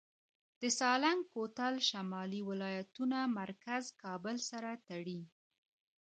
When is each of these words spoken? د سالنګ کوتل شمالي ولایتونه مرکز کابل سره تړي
د 0.61 0.63
سالنګ 0.79 1.21
کوتل 1.33 1.75
شمالي 1.89 2.41
ولایتونه 2.49 3.17
مرکز 3.39 3.83
کابل 4.03 4.35
سره 4.49 4.69
تړي 4.87 5.21